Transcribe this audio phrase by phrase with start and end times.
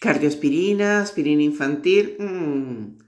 [0.00, 2.16] Cardioaspirina, aspirina infantil.
[2.18, 2.98] Mm,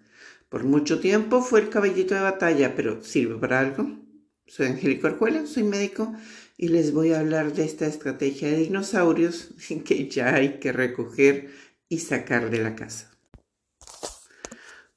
[0.51, 3.99] por mucho tiempo fue el caballito de batalla, pero ¿sirve para algo?
[4.47, 6.15] Soy Angélico Arjuela, soy médico
[6.59, 9.55] y les voy a hablar de esta estrategia de dinosaurios
[9.87, 11.51] que ya hay que recoger
[11.89, 13.11] y sacar de la casa.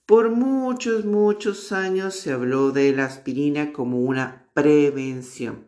[0.06, 5.64] Por muchos, muchos años se habló de la aspirina como una prevención.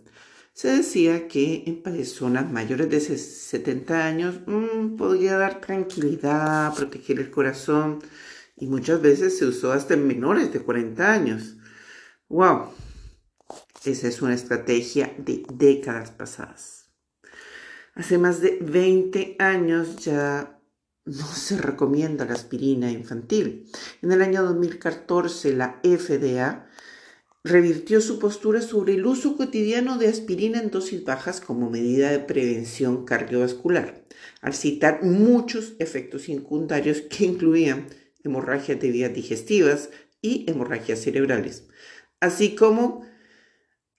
[0.58, 7.30] Se decía que en personas mayores de 70 años mmm, podía dar tranquilidad, proteger el
[7.30, 8.00] corazón
[8.56, 11.58] y muchas veces se usó hasta en menores de 40 años.
[12.28, 12.72] ¡Wow!
[13.86, 16.90] Esa es una estrategia de décadas pasadas.
[17.94, 20.60] Hace más de 20 años ya
[21.06, 23.72] no se recomienda la aspirina infantil.
[24.02, 26.68] En el año 2014 la FDA
[27.48, 32.20] revirtió su postura sobre el uso cotidiano de aspirina en dosis bajas como medida de
[32.20, 34.06] prevención cardiovascular,
[34.42, 37.88] al citar muchos efectos secundarios que incluían
[38.24, 39.90] hemorragias de vías digestivas
[40.22, 41.68] y hemorragias cerebrales,
[42.20, 43.06] así como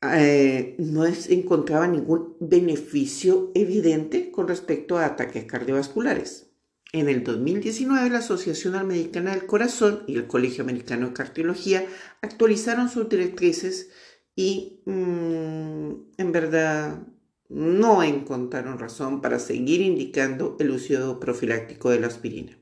[0.03, 6.48] eh, no encontraba ningún beneficio evidente con respecto a ataques cardiovasculares.
[6.93, 11.87] En el 2019, la Asociación Americana del Corazón y el Colegio Americano de Cardiología
[12.23, 13.91] actualizaron sus directrices
[14.35, 17.03] y mm, en verdad
[17.51, 22.59] no encontraron razón para seguir indicando el uso profiláctico de la aspirina.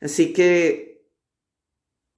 [0.00, 1.06] Así que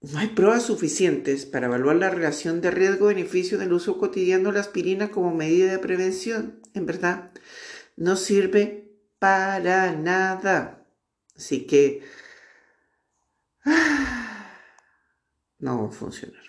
[0.01, 4.61] no hay pruebas suficientes para evaluar la relación de riesgo-beneficio del uso cotidiano de la
[4.61, 6.61] aspirina como medida de prevención.
[6.75, 7.31] En verdad,
[7.97, 8.82] no sirve
[9.23, 10.85] para nada.
[11.37, 12.03] Así que
[15.61, 16.43] no va a funcionar.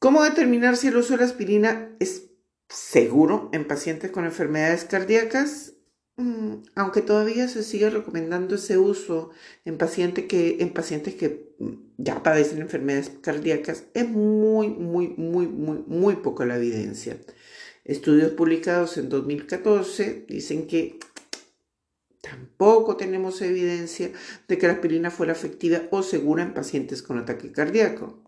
[0.00, 2.24] ¿Cómo determinar si el uso de la aspirina es
[2.68, 5.74] seguro en pacientes con enfermedades cardíacas?
[6.16, 9.30] Mm, aunque todavía se sigue recomendando ese uso
[9.64, 15.46] en pacientes que, en pacientes que mm, ya padecen enfermedades cardíacas, es muy, muy, muy,
[15.46, 17.16] muy, muy poca la evidencia.
[17.86, 20.98] Estudios publicados en 2014 dicen que
[22.20, 24.10] tampoco tenemos evidencia
[24.48, 28.24] de que la aspirina fuera efectiva o segura en pacientes con ataque cardíaco.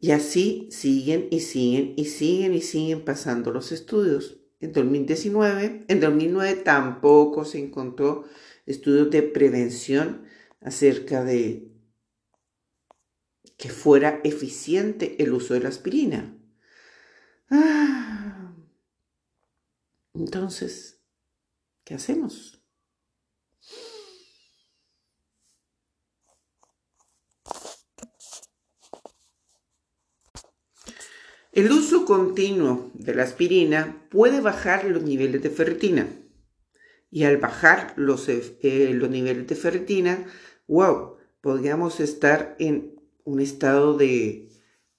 [0.00, 4.38] Y así siguen y siguen y siguen y siguen pasando los estudios.
[4.60, 8.24] En 2019, en 2009 tampoco se encontró
[8.66, 10.22] estudios de prevención
[10.60, 11.71] acerca de
[13.62, 16.36] que fuera eficiente el uso de la aspirina.
[17.48, 18.52] Ah.
[20.14, 21.00] Entonces,
[21.84, 22.60] ¿qué hacemos?
[31.52, 36.08] El uso continuo de la aspirina puede bajar los niveles de ferritina.
[37.12, 40.26] Y al bajar los, eh, los niveles de ferritina,
[40.66, 44.48] wow, podríamos estar en un estado de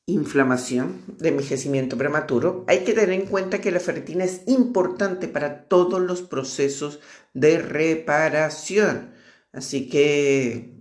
[0.06, 5.66] inflamación, de envejecimiento prematuro, hay que tener en cuenta que la ferritina es importante para
[5.66, 7.00] todos los procesos
[7.33, 9.12] de reparación.
[9.53, 10.73] Así que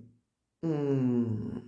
[0.62, 1.58] mm,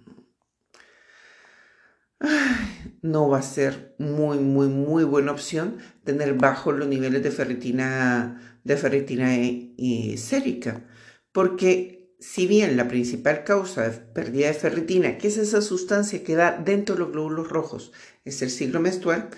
[3.02, 8.58] no va a ser muy, muy, muy buena opción tener bajos los niveles de ferritina,
[8.64, 10.84] de ferritina eh, sérica,
[11.32, 16.34] porque si bien la principal causa de pérdida de ferritina, que es esa sustancia que
[16.34, 17.92] da dentro de los glóbulos rojos,
[18.24, 19.28] es el ciclo menstrual,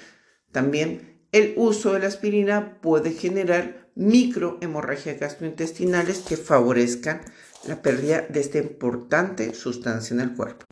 [0.52, 7.22] también el uso de la aspirina puede generar microhemorragias gastrointestinales que favorezcan
[7.66, 10.64] la pérdida de esta importante sustancia en el cuerpo.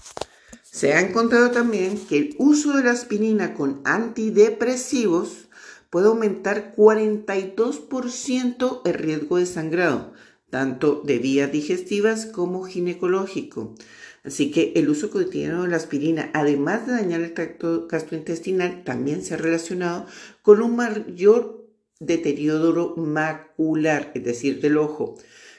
[0.63, 5.49] Se ha encontrado también que el uso de la aspirina con antidepresivos
[5.91, 10.13] puede aumentar 42% el riesgo de sangrado,
[10.55, 13.75] tanto de vías digestivas como ginecológico.
[14.23, 19.25] Así que el uso cotidiano de la aspirina, además de dañar el tracto gastrointestinal, también
[19.25, 20.07] se ha relacionado
[20.43, 21.67] con un mayor
[21.99, 25.17] deterioro macular, es decir, del ojo,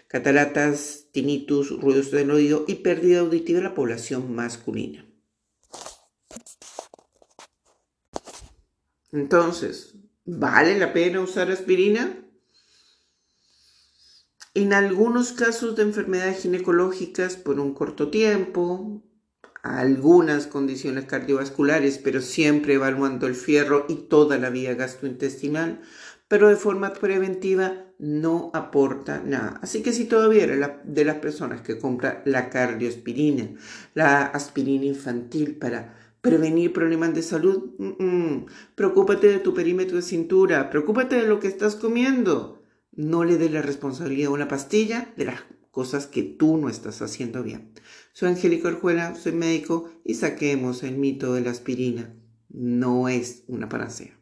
[0.07, 5.05] cataratas, tinnitus, ruidos del oído y pérdida auditiva en la población masculina.
[9.11, 12.24] Entonces, ¿vale la pena usar aspirina?
[14.57, 19.03] En algunos casos de enfermedades ginecológicas por un corto tiempo,
[19.63, 25.81] algunas condiciones cardiovasculares, pero siempre evaluando el fierro y toda la vía gastrointestinal,
[26.29, 29.59] pero de forma preventiva no aporta nada.
[29.61, 33.49] Así que si todavía eres de las personas que compra la cardioaspirina,
[33.93, 37.71] la aspirina infantil para prevenir problemas de salud,
[38.75, 42.61] preocúpate de tu perímetro de cintura, preocúpate de lo que estás comiendo
[42.95, 47.01] No le des la responsabilidad a una pastilla de las cosas que tú no estás
[47.01, 47.73] haciendo bien.
[48.13, 52.15] Soy Angélica Orjuela, soy médico y saquemos el mito de la aspirina.
[52.49, 54.17] No es una panacea.